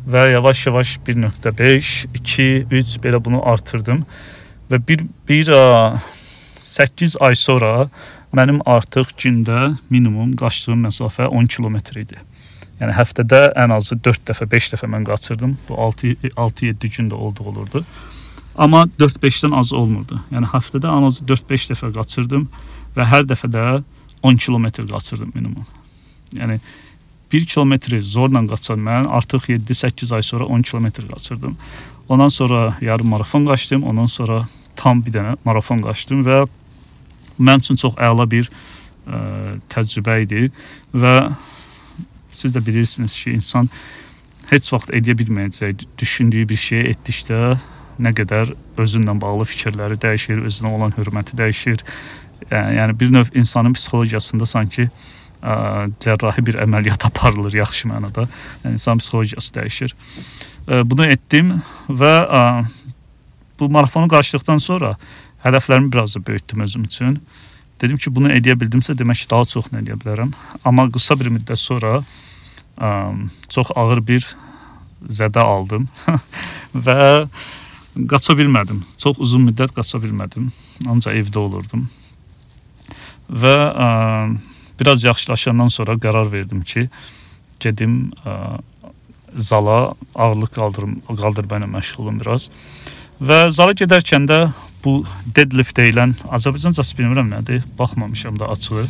və 0.09 0.27
yavaş-yavaş 0.33 0.99
1.5, 1.07 1.95
2, 2.15 2.67
3 2.71 2.97
belə 3.05 3.21
bunu 3.25 3.41
artırdım 3.53 4.05
və 4.71 4.81
bir 4.89 5.05
bir 5.29 5.53
ə, 5.53 5.99
8 6.61 7.17
ay 7.21 7.35
sonra 7.37 7.89
mənim 8.33 8.61
artıq 8.67 9.13
gündə 9.21 9.75
minimum 9.91 10.33
qaçdığım 10.41 10.87
məsafə 10.89 11.29
10 11.29 11.51
kilometr 11.57 12.01
idi. 12.01 12.17
Yəni 12.81 12.95
həftədə 12.97 13.53
ən 13.61 13.73
azı 13.77 13.99
4 14.03 14.25
dəfə, 14.31 14.49
5 14.51 14.73
dəfə 14.75 14.89
mən 14.91 15.05
qaçırdım. 15.07 15.57
Bu 15.69 15.79
6 15.81 16.17
6-7 16.37 16.91
gündə 16.97 17.15
olduğu 17.15 17.45
olurdu. 17.53 17.85
Amma 18.55 18.85
4-5-dən 19.01 19.55
az 19.59 19.73
olmurdu. 19.75 20.21
Yəni 20.31 20.49
həftədə 20.53 20.91
ən 20.91 21.09
azı 21.09 21.25
4-5 21.27 21.71
dəfə 21.73 21.91
qaçırdım 21.97 22.47
və 22.95 23.07
hər 23.11 23.27
dəfə 23.27 23.51
də 23.51 23.65
10 24.23 24.37
kilometr 24.41 24.87
qaçırdım 24.89 25.33
minimum. 25.35 25.67
Yəni 26.39 26.61
1 27.33 27.47
kilometri 27.51 28.01
zorla 28.03 28.45
qaçan 28.47 28.79
mən 28.79 29.09
artıq 29.11 29.49
7-8 29.49 30.15
ay 30.15 30.23
sonra 30.23 30.45
10 30.45 30.63
kilometr 30.63 31.09
qaçırdım. 31.09 31.57
Ondan 32.09 32.29
sonra 32.29 32.77
yarım 32.81 33.09
marafon 33.09 33.47
qaçdım, 33.47 33.83
ondan 33.83 34.07
sonra 34.07 34.45
tam 34.77 35.03
bir 35.05 35.13
dənə 35.13 35.37
marafon 35.45 35.83
qaçdım 35.83 36.23
və 36.27 36.45
mənim 37.39 37.65
üçün 37.65 37.77
çox 37.77 37.99
əla 37.99 38.29
bir 38.31 38.47
ə, 38.47 39.59
təcrübə 39.73 40.21
idi 40.23 40.51
və 40.95 41.15
siz 42.33 42.55
də 42.55 42.63
bilirsiniz 42.67 43.15
ki, 43.19 43.35
insan 43.39 43.69
heç 44.51 44.71
vaxt 44.73 44.95
edə 44.95 45.17
bilməyəcək 45.19 45.87
düşündüyü 45.99 46.49
bir 46.49 46.61
şey 46.69 46.91
etdikdə 46.93 47.57
nə 48.03 48.13
qədər 48.17 48.53
özünlə 48.81 49.15
bağlı 49.21 49.47
fikirləri 49.49 49.99
dəyişir, 50.03 50.43
özünə 50.49 50.73
olan 50.75 50.95
hörməti 50.97 51.39
dəyişir. 51.39 51.85
Yəni, 52.51 52.97
bir 53.01 53.13
növ 53.13 53.31
insanın 53.39 53.75
psixologiyasında 53.77 54.47
sanki 54.47 54.89
ə, 54.89 55.55
cərrahi 56.03 56.45
bir 56.47 56.59
əməliyyat 56.65 57.07
aparılır 57.11 57.57
yaxşı 57.61 57.91
mənada. 57.93 58.27
Yəni 58.65 58.79
insan 58.79 59.01
psixologiyası 59.03 59.55
dəyişir. 59.59 59.95
Ə, 60.67 60.83
bunu 60.89 61.09
etdim 61.15 61.55
və 61.89 62.15
ə, 62.25 62.45
bu 63.61 63.71
marafonu 63.71 64.11
qarşıdıqdan 64.13 64.63
sonra 64.63 64.95
hədəflərimi 65.45 65.93
biraz 65.93 66.17
da 66.17 66.25
böyütdüm 66.27 66.65
özüm 66.67 66.85
üçün. 66.91 67.19
Dedim 67.81 67.99
ki, 67.99 68.11
bunu 68.15 68.31
edə 68.33 68.55
bildimsə, 68.59 68.95
demək 68.99 69.25
ki, 69.25 69.31
daha 69.31 69.47
çoxunu 69.51 69.83
edə 69.83 69.99
bilərəm. 70.01 70.31
Amma 70.65 70.87
qısa 70.93 71.17
bir 71.21 71.31
müddət 71.35 71.61
sonra 71.61 71.99
ə, 72.79 72.91
çox 73.53 73.75
ağır 73.77 74.03
bir 74.07 74.27
zədə 75.11 75.43
aldım 75.43 75.89
və 76.87 77.27
qaça 78.11 78.37
bilmədim. 78.39 78.83
Çox 78.99 79.21
uzun 79.23 79.47
müddət 79.49 79.75
qaça 79.77 80.01
bilmədim. 80.03 80.51
Ancaq 80.91 81.17
evdə 81.21 81.41
olurdum. 81.43 81.87
Və 83.31 83.55
ə, 83.55 83.89
biraz 84.81 85.05
yaxşılaşandan 85.05 85.73
sonra 85.73 85.97
qərar 86.01 86.31
verdim 86.33 86.63
ki, 86.67 86.89
gedim 87.61 88.11
ə, 88.25 88.59
zala 89.37 89.95
ağırlıq 90.15 90.53
qaldırım 90.55 91.01
qaldırma 91.09 91.63
ilə 91.63 91.71
məşğulum 91.79 92.21
biraz. 92.21 92.51
Və 93.23 93.49
zala 93.51 93.75
gedərkən 93.79 94.27
də 94.29 94.39
bu 94.85 94.99
deadlift 95.37 95.77
deyilən 95.79 96.15
Azərbaycancası 96.35 96.97
bilmirəm 96.99 97.31
nədir, 97.33 97.63
baxmamışam 97.79 98.39
da 98.39 98.51
açığı. 98.53 98.85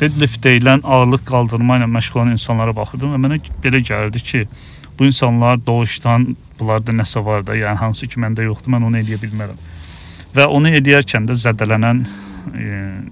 Deadlift 0.00 0.40
deyilən 0.44 0.82
ağırlıq 0.84 1.24
qaldırma 1.28 1.78
ilə 1.78 1.88
məşğul 1.92 2.22
olan 2.22 2.34
insanlara 2.34 2.74
baxırdım 2.76 3.14
və 3.14 3.20
mənə 3.24 3.40
belə 3.62 3.82
gəlirdi 3.84 4.22
ki, 4.30 4.44
bu 4.98 5.06
insanlar 5.06 5.66
doğuşdan 5.66 6.36
bunlarda 6.58 6.92
nəsə 6.92 7.24
var 7.24 7.46
da, 7.46 7.56
yəni 7.56 7.78
hansı 7.78 8.08
ki 8.10 8.20
məndə 8.20 8.46
yoxdur, 8.48 8.72
mən 8.74 8.86
onu 8.88 8.98
edə 8.98 9.18
bilmərəm. 9.22 9.58
Və 10.34 10.46
onu 10.46 10.72
edərkən 10.74 11.28
də 11.28 11.36
zədələnən 11.38 12.02
e, 12.04 12.64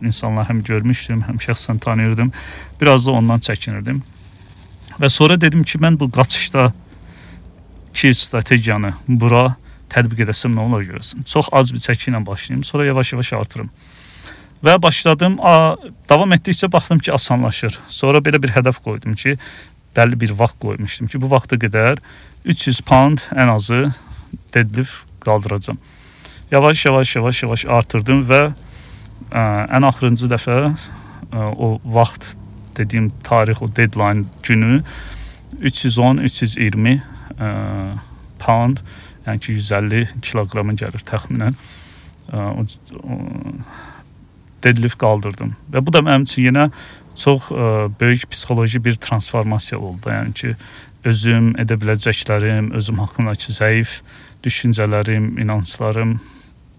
insanlar 0.03 0.49
həm 0.51 0.63
görmüşdüm, 0.67 1.23
həm 1.29 1.39
şəxsən 1.43 1.79
tanıyırdım. 1.85 2.33
Biraz 2.81 3.07
da 3.07 3.17
ondan 3.21 3.43
çəkinirdim. 3.43 4.03
Və 5.01 5.09
sonra 5.13 5.39
dedim 5.41 5.63
ki, 5.63 5.79
mən 5.79 5.99
bu 6.01 6.11
qaçışda 6.11 6.73
ki 7.95 8.13
strategiyanı 8.15 8.93
bura 9.09 9.49
tətbiq 9.93 10.27
edəsəm 10.27 10.57
nə 10.57 10.67
olar 10.67 10.85
görəsən. 10.85 11.25
Çox 11.29 11.49
az 11.53 11.73
bir 11.75 11.83
çəki 11.85 12.11
ilə 12.11 12.25
başlayım, 12.27 12.65
sonra 12.65 12.85
yavaş-yavaş 12.91 13.33
artırım. 13.41 13.71
Və 14.65 14.77
başladım, 14.83 15.37
a, 15.45 15.77
davam 16.09 16.33
etdikcə 16.33 16.71
baxdım 16.73 16.99
ki, 16.99 17.13
asanlaşır. 17.13 17.79
Sonra 17.89 18.23
belə 18.25 18.41
bir 18.43 18.55
hədəf 18.57 18.81
qoydum 18.85 19.15
ki, 19.15 19.37
bəlli 19.97 20.19
bir 20.21 20.35
vaxt 20.39 20.59
qoymuşdum 20.63 21.11
ki, 21.13 21.21
bu 21.23 21.31
vaxta 21.31 21.59
qədər 21.61 22.01
300 22.45 22.81
pound 22.87 23.25
ən 23.35 23.53
azı 23.55 23.83
deadlift 24.55 25.05
qaldıracağam. 25.25 25.79
Yavaş-yavaş 26.51 27.17
yavaş-yavaş 27.17 27.67
artırdım 27.79 28.23
və 28.29 28.43
ə, 28.47 29.43
ən 29.77 29.87
axırıncı 29.89 30.29
dəfə 30.31 30.59
ə, 30.69 30.77
o 31.57 31.81
vaxt 31.85 32.37
dediyim 32.77 33.11
tarix, 33.25 33.63
o 33.63 33.69
deadline 33.77 34.25
günü 34.43 34.83
310, 35.61 36.23
320 36.29 36.95
ə, 37.41 37.51
pound, 38.39 38.83
yəni 39.27 39.43
ki 39.43 39.59
150 39.59 40.05
kiloqrama 40.23 40.77
gəlir 40.79 41.03
təxminən. 41.09 41.59
Ə, 42.31 42.47
o, 42.55 42.67
o 43.03 43.19
deadlift 44.65 44.99
qaldırdım. 45.01 45.55
Və 45.73 45.83
bu 45.85 45.95
da 45.95 46.03
mənim 46.05 46.27
üçün 46.27 46.49
yenə 46.51 46.69
çox 47.19 47.51
ə, 47.51 47.89
böyük 48.01 48.29
psixoloji 48.31 48.83
bir 48.85 48.99
transformasiya 49.03 49.81
oldu. 49.81 50.13
Yəni 50.13 50.35
ki 50.37 50.55
özüm 51.07 51.53
edə 51.61 51.79
biləcəklərim, 51.81 52.73
özüm 52.77 53.01
haqqındakı 53.03 53.55
zəif 53.55 54.01
düşüncələrim, 54.45 55.33
inanclarım, 55.43 56.17
ə, 56.17 56.21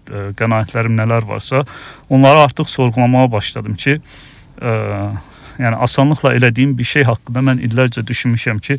e, 0.08 0.22
qənaətlərim 0.38 0.96
nələr 0.98 1.26
varsa, 1.28 1.64
onları 2.08 2.46
artıq 2.46 2.70
sorğulamağa 2.70 3.26
başladım 3.32 3.76
ki, 3.76 3.98
ə, 3.98 4.72
e, 4.72 5.34
yəni 5.64 5.80
asanlıqla 5.88 6.34
elədiyim 6.38 6.76
bir 6.78 6.88
şey 6.88 7.08
haqqında 7.08 7.44
mən 7.50 7.62
illərcə 7.68 8.04
düşünmüşəm 8.06 8.62
ki, 8.64 8.78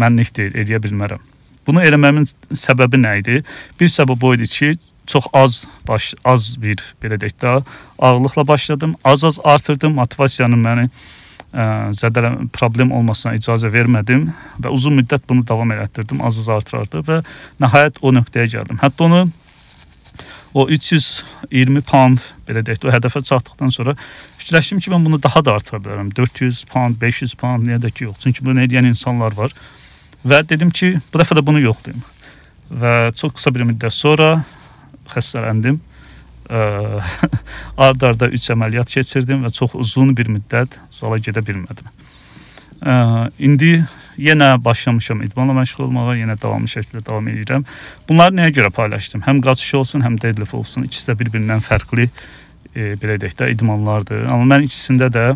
mənlik 0.00 0.34
deyil, 0.36 0.58
eləyə 0.64 0.82
bilmərəm. 0.82 1.22
Bunu 1.66 1.84
eləməmin 1.84 2.26
səbəbi 2.52 3.00
nə 3.00 3.18
idi? 3.22 3.40
Bir 3.80 3.90
səbəb 3.92 4.24
o 4.24 4.34
idi 4.36 4.48
ki, 4.50 4.72
çox 5.06 5.26
az 5.32 5.66
baş 5.88 6.14
az 6.24 6.54
bir 6.62 6.80
belə 7.02 7.18
deyək 7.20 7.36
də 7.40 7.58
ağırlıqla 7.98 8.46
başladım. 8.48 8.96
Az-az 9.04 9.38
artırdım, 9.44 9.94
motivasiyanı 10.00 10.56
məni 10.56 10.88
ə, 11.54 11.92
zədələm 11.94 12.48
problem 12.52 12.92
olmasına 12.92 13.36
icazə 13.38 13.70
vermədim 13.72 14.28
və 14.60 14.72
uzun 14.74 14.96
müddət 14.98 15.28
bunu 15.28 15.46
davam 15.46 15.72
elətdirdim, 15.76 16.22
az-az 16.24 16.50
artırardı 16.58 17.04
və 17.08 17.22
nəhayət 17.62 18.02
o 18.02 18.12
nöqtəyə 18.16 18.50
gəldim. 18.56 18.80
Hətta 18.82 19.08
onu 19.08 19.24
o 20.54 20.68
320 20.70 21.82
pound 21.82 22.22
belə 22.48 22.62
deyək 22.64 22.82
də 22.82 22.88
o 22.88 22.94
hədəfə 22.94 23.22
çatdıqdan 23.26 23.72
sonra 23.74 23.96
fikirləşdim 24.38 24.80
ki, 24.80 24.92
mən 24.94 25.06
bunu 25.06 25.20
daha 25.22 25.42
da 25.44 25.56
artıra 25.58 25.80
bilərəm. 25.82 26.12
400 26.14 26.64
pound, 26.70 27.00
500 27.00 27.34
pound 27.40 27.66
niyə 27.66 27.80
də 27.82 27.90
ki 27.90 28.06
yox. 28.08 28.20
Çünki 28.22 28.44
bunu 28.46 28.62
edən 28.62 28.86
insanlar 28.86 29.34
var. 29.34 29.54
Və 30.24 30.40
dedim 30.48 30.70
ki, 30.70 30.94
bu 31.12 31.20
dəfə 31.20 31.36
də 31.36 31.42
bunu 31.46 31.60
yoxlayım. 31.64 32.04
Və 32.70 32.94
çox 33.18 33.34
qısa 33.34 33.52
bir 33.54 33.66
müddət 33.66 33.92
sonra 33.92 34.28
xəstələndim. 35.12 35.80
Ard-arda 37.84 38.28
3 38.28 38.50
əməliyyat 38.52 38.90
keçirdim 38.92 39.44
və 39.46 39.50
çox 39.54 39.74
uzun 39.80 40.12
bir 40.16 40.28
müddət 40.28 40.76
zala 40.92 41.16
gedə 41.16 41.40
bilmədim. 41.44 41.88
Ə, 42.84 42.96
indi 43.40 43.78
yenə 44.20 44.50
başlamışam 44.64 45.22
idmanla 45.24 45.56
məşğul 45.56 45.86
olmağa, 45.86 46.18
yenə 46.20 46.36
davamlı 46.42 46.70
şəkildə 46.70 47.04
davam 47.06 47.28
edirəm. 47.32 47.64
Bunları 48.08 48.36
nəyə 48.36 48.52
görə 48.60 48.70
paylaşdım? 48.76 49.24
Həm 49.26 49.40
qaçış 49.44 49.74
olsun, 49.80 50.04
həm 50.04 50.20
deadlift 50.22 50.54
olsun. 50.54 50.84
İkisi 50.84 51.10
də 51.10 51.16
bir-birindən 51.22 51.64
fərqli 51.64 52.06
e, 52.06 52.94
belə 53.00 53.16
deyək 53.22 53.38
də 53.40 53.50
idmanlardır. 53.56 54.26
Amma 54.28 54.56
mən 54.56 54.68
ikisində 54.68 55.08
də 55.12 55.30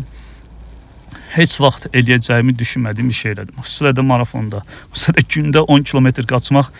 heç 1.33 1.57
vaxt 1.61 1.89
eləyəcəyimi 1.93 2.55
düşünmədiyim 2.57 3.09
bir 3.09 3.17
şey 3.17 3.35
elədim. 3.35 3.57
Xüsusilə 3.59 3.93
də 3.97 4.05
marafonda. 4.05 4.63
Xüsusilə 4.93 5.19
də 5.19 5.25
gündə 5.35 5.65
10 5.65 5.89
kilometr 5.91 6.29
qaçmaq 6.29 6.71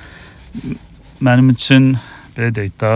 mənim 1.25 1.51
üçün 1.53 1.91
belə 2.39 2.53
deyək 2.55 2.77
də 2.79 2.93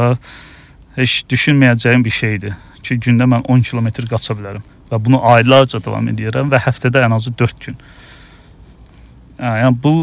heç 0.98 1.24
düşünməyəcəyim 1.30 2.06
bir 2.06 2.16
şeydir 2.16 2.56
ki, 2.84 3.00
gündə 3.00 3.28
mən 3.30 3.46
10 3.50 3.68
kilometr 3.70 4.08
qaça 4.10 4.36
bilərəm 4.38 4.64
və 4.92 5.00
bunu 5.04 5.20
aylarca 5.34 5.82
davam 5.84 6.08
edirəm 6.12 6.52
və 6.52 6.60
həftədə 6.66 7.04
ən 7.06 7.16
azı 7.16 7.34
4 7.40 7.68
gün. 7.68 7.78
Hə, 9.40 9.54
yəni 9.64 9.78
bu 9.84 9.94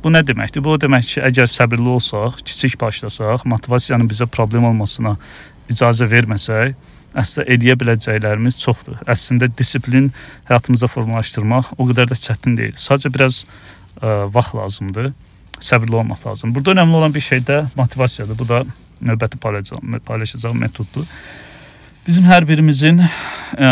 bu 0.00 0.08
nə 0.12 0.22
deməkdir? 0.24 0.64
Bu 0.64 0.74
o 0.74 0.78
demək 0.80 1.14
ki, 1.14 1.20
əgər 1.28 1.48
səbirli 1.50 1.90
olsaq, 1.92 2.40
kiçik 2.48 2.78
başlasaq, 2.80 3.44
motivasiyanın 3.52 4.08
bizə 4.08 4.26
problem 4.32 4.64
olmasına 4.70 5.16
icazə 5.70 6.08
verməsək, 6.08 6.72
əslində 7.20 7.46
eləyə 7.52 7.76
biləcəklərimiz 7.82 8.56
çoxdur. 8.62 8.96
Əslində 9.10 9.50
disiplin 9.58 10.08
həyatımıza 10.48 10.88
formalaşdırmaq 10.88 11.74
o 11.76 11.88
qədər 11.90 12.08
də 12.10 12.16
çətin 12.16 12.56
deyil. 12.56 12.76
Sadəcə 12.80 13.12
biraz 13.12 13.42
ə, 13.44 14.30
vaxt 14.32 14.56
lazımdır. 14.56 15.12
Səbirli 15.60 15.96
olmaq 15.96 16.26
lazımdır. 16.26 16.54
Burada 16.54 16.74
önəmli 16.76 16.96
olan 16.96 17.14
bir 17.14 17.20
şey 17.20 17.38
də 17.38 17.62
motivasiyadır. 17.76 18.38
Bu 18.38 18.48
da 18.48 18.64
növbəti 19.04 19.36
paylaşacağım, 19.36 20.00
paylaşacağım 20.06 20.60
metoddur. 20.60 21.06
Bizim 22.06 22.24
hər 22.24 22.46
birimizin 22.48 22.96
ə, 23.60 23.70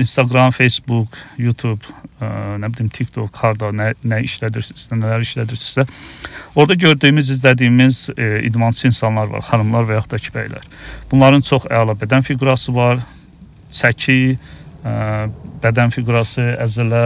Instagram, 0.00 0.50
Facebook, 0.56 1.12
YouTube, 1.36 1.84
ə, 2.16 2.28
nə 2.60 2.70
bilim 2.72 2.88
TikTok, 2.88 3.36
harda 3.36 3.68
nə 3.68 3.90
nə 4.00 4.22
işlədirsinizsə, 4.24 4.96
nələr 4.96 5.22
işlədirsinizsə, 5.26 5.84
orada 6.56 6.74
gördüyümüz, 6.86 7.28
izlədiyimiz 7.36 8.00
ə, 8.14 8.30
idmançı 8.48 8.88
insanlar 8.88 9.28
var, 9.28 9.44
xanımlar 9.50 9.84
və 9.90 9.98
yaxud 9.98 10.16
da 10.16 10.22
ki 10.24 10.32
bəylər. 10.34 10.64
Bunların 11.12 11.44
çox 11.44 11.68
əla 11.68 11.94
bədən 12.00 12.24
fiqurası 12.24 12.74
var, 12.74 13.04
çəki, 13.76 14.18
ə, 14.80 14.96
bədən 15.62 15.92
fiqurası, 15.94 16.48
əzələ, 16.64 17.04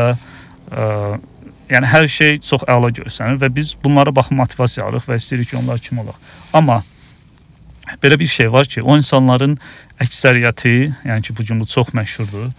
ə, 0.71 0.87
yəni 1.71 1.91
hər 1.93 2.07
şey 2.09 2.39
çox 2.45 2.65
əla 2.69 2.91
görsənir 2.97 3.41
və 3.43 3.51
biz 3.55 3.75
bunlara 3.85 4.15
baxıb 4.15 4.39
motivasiya 4.41 4.87
alırıq 4.87 5.09
və 5.11 5.19
istəyirik 5.21 5.51
ki, 5.53 5.59
onlar 5.61 5.79
kimi 5.83 6.05
olaq. 6.05 6.17
Amma 6.53 6.83
belə 8.03 8.19
bir 8.21 8.27
şey 8.27 8.53
var 8.53 8.69
ki, 8.69 8.83
o 8.83 8.97
insanların 8.97 9.57
əksəriyyəti, 10.01 10.75
yəni 11.09 11.25
ki, 11.25 11.37
bu 11.39 11.47
gün 11.49 11.61
bu 11.61 11.67
çox 11.69 11.95
məşhurdur. 11.97 12.51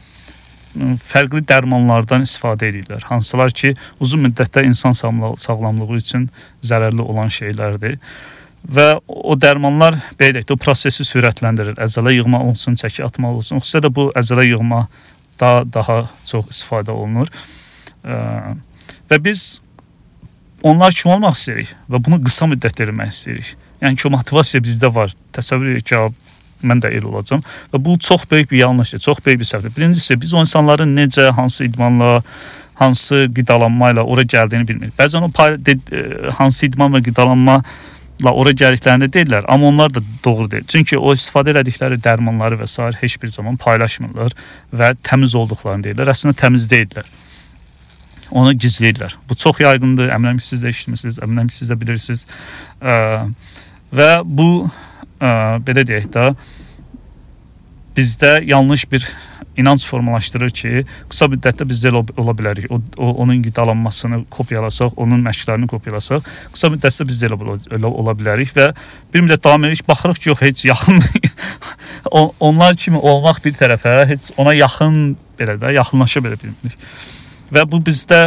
Fərqli 1.10 1.42
dərmanlardan 1.50 2.26
istifadə 2.26 2.70
edirlər. 2.70 3.06
Hansılar 3.10 3.54
ki, 3.54 3.74
uzun 4.00 4.26
müddətdə 4.28 4.64
insan 4.68 4.94
sağlamlığı 4.94 5.98
üçün 5.98 6.30
zərərli 6.62 7.02
olan 7.06 7.32
şeylərdir. 7.34 7.98
Və 8.60 8.88
o 9.08 9.38
dərmanlar 9.40 9.96
belə 10.20 10.40
deyək, 10.40 10.52
o 10.54 10.60
prosesi 10.60 11.06
sürətləndirir. 11.08 11.78
Əzələ 11.80 12.14
yığma 12.18 12.42
olsun, 12.44 12.76
çəki 12.80 13.06
atma 13.06 13.32
olsun. 13.32 13.62
Xüsusilə 13.64 13.88
də 13.88 13.94
bu 13.96 14.10
əzələ 14.20 14.50
yığma 14.50 14.84
daha 15.40 15.64
daha 15.64 16.02
çox 16.28 16.50
istifadə 16.52 16.92
olunur. 16.92 17.32
Və 19.10 19.20
biz 19.24 19.60
onlar 20.64 20.94
kimi 20.94 21.14
olmaq 21.16 21.38
istəyirik 21.38 21.76
və 21.90 22.02
bunu 22.06 22.20
qısa 22.24 22.50
müddətdə 22.52 22.88
eləmək 22.88 23.14
istəyirik. 23.16 23.54
Yəni 23.84 24.00
ki, 24.00 24.12
motivasiya 24.12 24.62
bizdə 24.64 24.92
var. 24.94 25.14
Təsəvvür 25.36 25.78
edin 25.78 25.86
ki, 25.88 26.02
mən 26.68 26.82
də 26.84 26.92
el 26.98 27.06
olacam 27.08 27.44
və 27.74 27.80
bu 27.84 27.98
çox 28.00 28.26
böyük 28.32 28.52
bir 28.52 28.58
yanlışdır, 28.58 29.00
çox 29.00 29.22
böyük 29.26 29.40
bir 29.40 29.46
səhvdir. 29.46 29.76
Birincisi 29.76 30.22
biz 30.22 30.34
o 30.34 30.40
insanların 30.40 30.96
necə, 30.98 31.30
hansı 31.32 31.66
idmanla, 31.66 32.22
hansı 32.76 33.28
qidalanma 33.36 33.94
ilə 33.94 34.04
ora 34.04 34.24
gəldiyini 34.24 34.68
bilmir. 34.68 34.92
Bəzən 34.98 35.28
o 35.28 35.32
e, 35.32 36.32
hansı 36.40 36.66
idman 36.66 36.92
və 36.98 37.04
qidalanma 37.08 37.62
la 38.24 38.34
ora 38.36 38.52
gəldiklərində 38.52 39.08
deyirlər, 39.08 39.48
amma 39.48 39.68
onlar 39.72 39.94
da 39.96 40.02
doğru 40.26 40.50
deyil. 40.52 40.68
Çünki 40.68 40.98
o 40.98 41.14
istifadə 41.16 41.56
etdikləri 41.56 42.02
dərmanları 42.04 42.60
və 42.60 42.68
s. 42.68 42.92
heç 43.02 43.22
bir 43.22 43.32
zaman 43.32 43.56
paylaşmırlar 43.56 44.36
və 44.76 44.94
təmiz 45.04 45.36
olduqlarını 45.40 45.88
deyirlər. 45.88 46.12
Əslində 46.12 46.36
təmiz 46.44 46.68
deyillər. 46.72 47.08
Onu 48.32 48.54
gizləyirlər. 48.54 49.16
Bu 49.30 49.36
çox 49.36 49.60
yayğındır. 49.64 50.12
Əminəm 50.16 50.40
ki, 50.42 50.46
siz 50.46 50.64
də 50.64 50.74
eşitmisiniz, 50.74 51.20
əminəm 51.26 51.50
ki, 51.50 51.56
siz 51.62 51.72
də 51.72 51.80
bilirsiniz. 51.82 52.26
Ə, 52.82 52.96
və 53.96 54.10
bu 54.26 54.50
ə, 55.20 55.32
belə 55.66 55.86
deyək 55.88 56.10
də 56.14 56.30
bizdə 57.98 58.40
yanlış 58.48 58.86
bir 58.92 59.06
inanc 59.60 59.84
formalaşdırır 59.88 60.54
ki, 60.56 60.84
qısa 61.12 61.28
müddətdə 61.32 61.68
biz 61.68 61.82
də 61.84 61.92
ola 61.92 62.36
bilərik. 62.38 62.70
O, 62.72 62.80
o 62.98 63.12
onun 63.24 63.42
qidalanmasını 63.44 64.22
kopyalasaq, 64.32 64.96
onun 64.96 65.24
məşqlərini 65.26 65.68
kopyalasaq, 65.68 66.28
qısa 66.54 66.72
müddətdə 66.72 67.08
biz 67.10 67.22
də 67.24 67.32
elə, 67.34 67.90
ola 67.90 68.16
bilərik 68.16 68.54
və 68.56 68.70
bir 69.14 69.26
müddət 69.26 69.44
davam 69.44 69.68
edirik, 69.68 69.88
baxırıq 69.88 70.22
ki, 70.22 70.30
yox 70.32 70.44
heç 70.46 70.66
yaxın 70.70 71.02
onlar 72.50 72.80
kimi 72.80 73.02
olmaq 73.02 73.44
bir 73.46 73.58
tərəfə, 73.60 73.96
heç 74.14 74.32
ona 74.40 74.56
yaxın 74.56 75.18
belə 75.40 75.60
də 75.60 75.76
yaxınlaşa 75.76 76.24
belə 76.24 76.40
bilmirik. 76.40 76.88
Və 77.54 77.66
bu 77.70 77.80
bizdə 77.82 78.22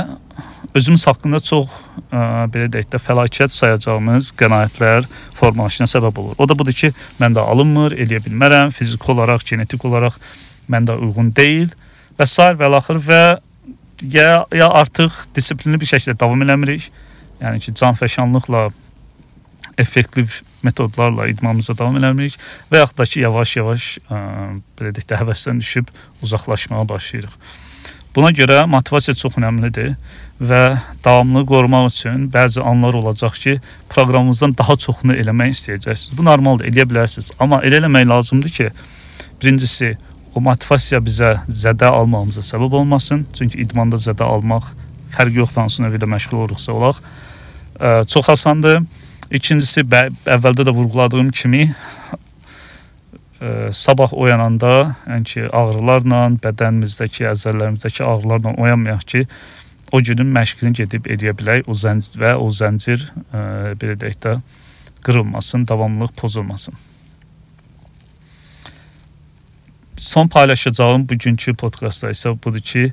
özümüz 0.75 1.05
haqqında 1.07 1.41
çox 1.45 1.69
ə, 1.69 2.49
belə 2.53 2.69
deyək 2.73 2.89
də 2.95 3.01
fəlakət 3.03 3.53
sayacağımız 3.55 4.33
qənaətlər 4.41 5.07
formalaşına 5.37 5.89
səbəb 5.91 6.19
olur. 6.23 6.37
O 6.39 6.49
da 6.49 6.57
budur 6.59 6.77
ki, 6.77 6.93
mən 7.21 7.37
də 7.37 7.45
alınmır, 7.55 7.97
eləyə 8.03 8.23
bilmərəm, 8.25 8.73
fiziki 8.75 9.11
olaraq, 9.13 9.45
genetik 9.49 9.85
olaraq 9.85 10.17
məndə 10.73 10.97
uyğun 10.99 11.33
deyil 11.37 11.73
və 12.19 12.29
sair 12.29 12.59
və 12.61 12.71
axır 12.79 13.01
və 13.07 13.23
ya 14.13 14.45
ya 14.53 14.69
artıq 14.69 15.13
dissiplinli 15.37 15.81
bir 15.81 15.91
şəkildə 15.93 16.19
davam 16.21 16.43
eləmirik. 16.43 16.89
Yəni 17.43 17.61
ki, 17.63 17.75
canfəşanlıqla 17.79 18.71
effektiv 19.79 20.41
metodlarla 20.63 21.27
idmanımıza 21.33 21.77
davam 21.79 21.97
eləmirik 22.01 22.39
və 22.71 22.83
yaxud 22.83 22.99
da 22.99 23.07
ki, 23.09 23.21
yavaş-yavaş 23.27 23.91
belə 24.09 24.95
deyək 24.95 25.09
də 25.11 25.21
həvəsdən 25.21 25.61
düşüb 25.61 25.93
uzaqlaşmağa 26.23 26.89
başlayırıq. 26.89 27.37
Buna 28.13 28.29
görə 28.37 28.67
motivasiya 28.69 29.15
çox 29.17 29.39
əhəmilidir 29.41 29.95
və 30.43 30.63
davamlılığı 31.05 31.47
qorumaq 31.49 31.87
üçün 31.89 32.27
bəzi 32.33 32.61
anlar 32.61 32.95
olacaq 32.99 33.39
ki, 33.41 33.55
proqramımızdan 33.89 34.53
daha 34.59 34.77
çoxunu 34.77 35.17
eləmək 35.17 35.55
istəyəcəksiniz. 35.57 36.19
Bu 36.19 36.25
normaldır, 36.27 36.69
eləyə 36.69 36.85
bilərsiniz. 36.91 37.33
Amma 37.41 37.63
elə 37.65 37.81
eləmək 37.81 38.09
lazımdır 38.11 38.53
ki, 38.59 38.69
birincisi 39.41 39.95
o 40.35 40.43
motivasiya 40.45 41.01
bizə 41.05 41.33
zədə 41.49 41.89
almamıza 41.89 42.45
səbəb 42.45 42.77
olmasın. 42.83 43.25
Çünki 43.39 43.63
idmanda 43.65 43.97
zədə 43.97 44.29
almaq 44.29 44.69
fərqi 45.17 45.41
yoxdur 45.41 45.65
hansı 45.65 45.85
növdə 45.85 46.09
məşğul 46.09 46.43
oluruqsa 46.43 46.73
olaq. 46.73 47.01
Çox 48.13 48.29
asandır. 48.37 48.83
İkincisi 49.33 49.87
əvvəldə 49.89 50.69
də 50.69 50.75
vurğuladığım 50.77 51.31
kimi 51.31 51.71
sabah 53.73 54.13
oyananda, 54.15 54.95
yəni 55.07 55.29
ki, 55.33 55.43
ağrılarla, 55.51 56.23
bədənimizdəki, 56.45 57.27
əzələlərimizdəki 57.33 58.05
ağrılarla 58.07 58.55
oyanmayaq 58.63 59.05
ki, 59.15 59.25
o 59.93 60.01
günün 60.01 60.31
məşqini 60.37 60.73
gedib 60.83 61.11
eləyə 61.11 61.35
bilək, 61.39 61.67
o 61.69 61.77
zəncir 61.77 62.23
və 62.23 62.37
o 62.41 62.49
zəncir 62.55 63.05
ə, 63.33 63.43
belə 63.81 63.99
deyək 64.01 64.23
də 64.25 64.39
qırılmasın, 65.03 65.69
davamlılıq 65.69 66.15
pozulmasın. 66.17 66.79
son 70.03 70.29
paylaşacağım 70.29 71.09
bugünkü 71.09 71.55
podkastda 71.55 72.11
isə 72.11 72.35
budur 72.45 72.61
ki, 72.61 72.93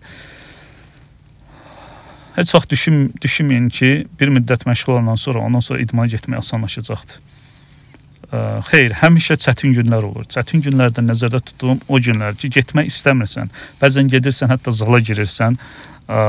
heç 2.35 2.53
vaxt 2.55 2.71
düşün, 2.71 2.99
düşünməyin 3.21 3.69
ki, 3.73 3.89
bir 4.19 4.29
müddət 4.35 4.67
məşğul 4.69 4.93
olandan 4.93 5.17
sonra, 5.17 5.39
ondan 5.39 5.65
sonra 5.65 5.81
idmana 5.81 6.07
getmək 6.07 6.37
asanlaşacaqdır. 6.37 7.28
Ə, 8.29 8.39
xeyr, 8.69 8.93
həmişə 9.01 9.39
çətin 9.41 9.73
günlər 9.77 10.05
olur. 10.05 10.27
Çətin 10.29 10.61
günlərdə 10.65 11.01
nəzərdə 11.05 11.41
tutduğum 11.47 11.79
o 11.89 11.97
günlər 11.97 12.37
ki, 12.37 12.51
getmək 12.59 12.91
istəmirsən. 12.91 13.49
Bəzən 13.81 14.11
gedirsən, 14.11 14.51
hətta 14.53 14.73
zala 14.75 14.99
girirsən, 15.01 15.57
ə, 16.05 16.19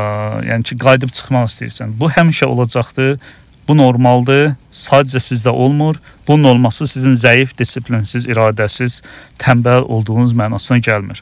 yəni 0.49 0.65
ki, 0.71 0.79
qayıdıb 0.81 1.13
çıxmaq 1.19 1.51
istəyirsən. 1.53 1.93
Bu 2.01 2.09
həmişə 2.17 2.49
olacaqdır 2.49 3.19
Bu 3.71 3.77
normaldır. 3.79 4.57
Sadəcə 4.75 5.21
sizdə 5.23 5.49
olmur. 5.49 6.01
Bunun 6.29 6.45
olması 6.51 6.87
sizin 6.87 7.13
zəif, 7.15 7.53
disiplinsiz, 7.59 8.27
iradəsiz, 8.27 8.97
tənbəl 9.39 9.87
olduğunuz 9.87 10.33
mənasına 10.35 10.81
gəlmir. 10.83 11.21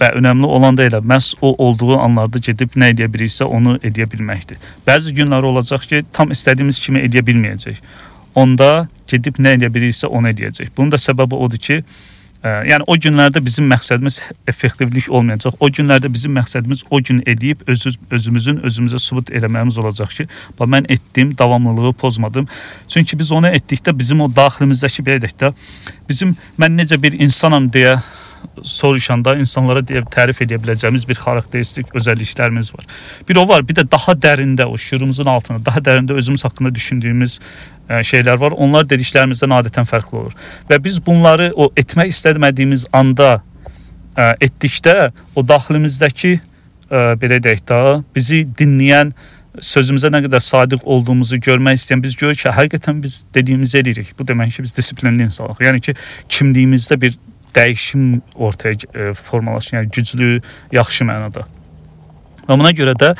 Və 0.00 0.08
önəmli 0.18 0.48
olan 0.56 0.74
da 0.78 0.88
elə 0.88 0.98
məhz 1.06 1.36
o 1.40 1.52
olduğu 1.62 2.00
anlarda 2.02 2.42
gedib 2.42 2.74
nə 2.74 2.90
edə 2.96 3.06
bilirsə 3.06 3.46
onu 3.46 3.76
edə 3.86 4.08
bilməkdir. 4.10 4.58
Bəzi 4.88 5.14
günlər 5.20 5.46
olacaq 5.52 5.86
ki, 5.86 6.02
tam 6.12 6.34
istədiyimiz 6.34 6.80
kimi 6.82 7.04
edə 7.06 7.22
bilməyəcək. 7.30 7.78
Onda 8.34 8.88
gedib 9.12 9.38
nə 9.42 9.56
edə 9.58 9.70
bilirsə 9.72 10.10
onu 10.10 10.32
edəcək. 10.32 10.74
Bunun 10.76 10.92
da 10.94 11.00
səbəbi 11.00 11.38
odur 11.46 11.62
ki, 11.62 11.82
Yəni 12.42 12.82
o 12.90 12.96
günlərdə 12.98 13.38
bizim 13.44 13.68
məqsədimiz 13.70 14.16
effektivlik 14.50 15.06
olmayacaq. 15.14 15.60
O 15.62 15.68
günlərdə 15.70 16.08
bizim 16.10 16.32
məqsədimiz 16.34 16.80
o 16.90 16.98
gün 16.98 17.20
edib 17.30 17.60
öz 17.70 17.84
özümüzün 18.10 18.58
özümüzə 18.66 18.98
sübut 18.98 19.30
eləməyimiz 19.30 19.78
olacaq 19.78 20.16
ki, 20.16 20.26
bax 20.58 20.72
mən 20.74 20.88
etdim, 20.90 21.36
davamlılığı 21.38 21.92
pozmadım. 22.00 22.48
Çünki 22.88 23.18
biz 23.18 23.30
onu 23.32 23.46
etdikdə 23.46 23.94
bizim 23.98 24.24
o 24.26 24.26
daxilimizdəki 24.26 25.06
belə 25.06 25.22
deyək 25.22 25.38
də 25.38 25.52
bizim 26.08 26.34
mən 26.58 26.74
necə 26.82 26.98
bir 27.02 27.14
insanam 27.20 27.70
deyə 27.70 28.00
soruşanda 28.62 29.34
insanlara 29.40 29.82
deyə 29.86 30.02
tərif 30.12 30.42
edə 30.44 30.58
biləcəyimiz 30.62 31.06
bir 31.08 31.18
xarakteristik 31.22 31.92
özəlliklərimiz 31.98 32.72
var. 32.74 32.86
Bir 33.28 33.38
o 33.40 33.46
var, 33.48 33.64
bir 33.66 33.78
də 33.78 33.86
daha 33.90 34.14
dərində 34.18 34.66
o 34.66 34.78
şuurumuzun 34.78 35.30
altında, 35.30 35.64
daha 35.66 35.82
dərində 35.84 36.16
özümüz 36.18 36.44
haqqında 36.44 36.74
düşündüyümüz 36.74 37.38
e, 37.38 37.71
şeylər 37.88 38.38
var. 38.40 38.56
Onlar 38.56 38.86
dediklərimizdən 38.88 39.54
adətən 39.58 39.88
fərqli 39.88 40.18
olur. 40.22 40.36
Və 40.70 40.78
biz 40.82 41.00
bunları 41.04 41.50
o 41.54 41.70
etmək 41.76 42.12
istəmədiyimiz 42.14 42.88
anda 42.92 43.34
ə, 43.36 43.42
e, 44.16 44.26
etdikdə 44.48 45.12
o 45.36 45.44
daxilimizdəki 45.46 46.34
ə, 46.38 46.40
e, 46.40 47.04
belə 47.20 47.40
deyək 47.42 47.64
də 47.68 47.82
bizi 48.14 48.44
dinləyən 48.58 49.12
sözümüzə 49.60 50.08
nə 50.12 50.22
qədər 50.24 50.40
sadiq 50.40 50.86
olduğumuzu 50.88 51.36
görmək 51.44 51.80
istəyən 51.80 52.02
biz 52.04 52.16
görürük 52.16 52.40
ki, 52.40 52.52
həqiqətən 52.56 53.02
biz 53.02 53.22
dediyimizi 53.34 53.82
edirik. 53.82 54.14
Bu 54.18 54.24
demək 54.28 54.56
ki, 54.56 54.64
biz 54.64 54.76
disiplinli 54.76 55.26
insanıq. 55.28 55.60
Yəni 55.60 55.82
ki, 55.84 55.94
kimliyimizdə 56.28 57.00
bir 57.00 57.18
dəyişim 57.52 58.22
ortaya 58.34 58.74
e, 58.94 59.12
formalaşır, 59.12 59.76
yəni 59.76 59.90
güclü, 59.92 60.30
yaxşı 60.72 61.04
mənada. 61.04 61.44
Və 62.46 62.56
buna 62.58 62.72
görə 62.74 62.94
də 62.98 63.12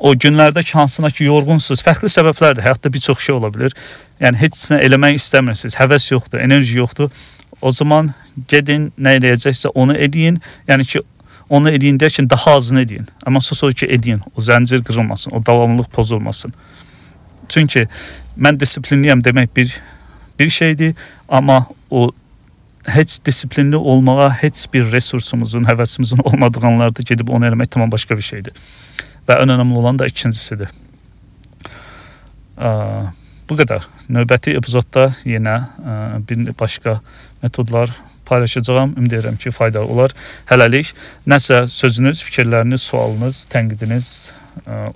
o 0.00 0.14
günlərdə 0.14 0.62
ki, 0.64 0.72
hansına 0.78 1.10
ki 1.12 1.28
yorğunsunuz, 1.28 1.82
fərqli 1.84 2.08
səbəblərdir. 2.12 2.64
Həyatda 2.64 2.92
bir 2.92 3.02
çox 3.04 3.20
şey 3.26 3.36
ola 3.36 3.50
bilər. 3.52 3.74
Yəni 4.20 4.40
heç 4.40 4.62
nə 4.72 4.80
eləmək 4.86 5.20
istəmirsiniz, 5.20 5.76
həvəs 5.80 6.10
yoxdur, 6.12 6.40
enerji 6.40 6.78
yoxdur. 6.78 7.10
O 7.60 7.72
zaman 7.72 8.12
gedin, 8.48 8.88
nə 8.98 9.18
eləyəcəksə 9.18 9.74
onu 9.76 9.96
eləyin. 9.96 10.40
Yəni 10.68 10.88
ki, 10.88 11.04
onu 11.52 11.72
eləyin 11.72 12.00
deyərkən 12.00 12.30
daha 12.30 12.56
azını 12.56 12.84
eləyin. 12.86 13.08
Amma 13.26 13.42
sonra 13.44 13.76
ki, 13.76 13.86
eləyin. 13.86 14.24
O 14.34 14.40
zəncir 14.40 14.82
qırılmasın, 14.86 15.36
o 15.36 15.44
davamlılıq 15.46 15.92
pozulmasın. 15.92 16.54
Çünki 17.48 17.86
mən 18.38 18.60
disiplinliyəm 18.60 19.24
demək 19.24 19.56
bir 19.56 19.80
bir 20.40 20.48
şeydir, 20.48 20.94
amma 21.28 21.66
o 21.90 22.10
heç 22.86 23.24
disiplinli 23.24 23.76
olmağa 23.76 24.30
heç 24.42 24.66
bir 24.72 24.92
resursumuzun, 24.92 25.64
həvəsimizin 25.68 26.22
olmadığı 26.24 26.66
anlarda 26.66 27.02
gedib 27.02 27.28
onu 27.28 27.46
eləmək 27.46 27.68
tamam 27.70 27.92
başqa 27.92 28.16
bir 28.16 28.22
şeydir. 28.22 28.54
Və 29.30 29.36
ən 29.44 29.52
önəmli 29.54 29.78
olan 29.78 29.98
da 30.00 30.08
ikincisidir. 30.10 30.72
Bu 32.58 33.58
qədər. 33.58 33.84
Növbəti 34.10 34.56
epizodda 34.58 35.12
yenə 35.22 35.54
bir 36.26 36.50
başqa 36.58 36.96
metodlar 37.42 37.92
paylaşacağam. 38.26 38.96
Ümid 38.98 39.14
edirəm 39.14 39.38
ki, 39.38 39.52
faydalı 39.54 39.86
olar. 39.86 40.14
Hələlik 40.50 40.90
nəsə 41.30 41.62
sözünüz, 41.70 42.24
fikirləriniz, 42.26 42.88
sualınız, 42.90 43.44
tənqidiniz 43.54 44.10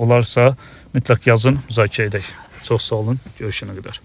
olarsa 0.02 0.50
mütləq 0.96 1.30
yazın, 1.30 1.62
müzakirə 1.68 2.10
edək. 2.10 2.34
Çox 2.66 2.90
sağ 2.90 3.00
olun. 3.04 3.22
Görüşənə 3.38 3.78
qədər. 3.78 4.02